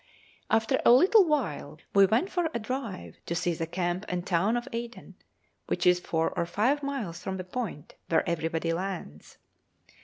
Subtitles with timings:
[0.49, 4.57] After a little while we went for a drive to see the camp and town
[4.57, 5.13] of Aden,
[5.67, 9.37] which is four or five miles from the Point where everybody lands.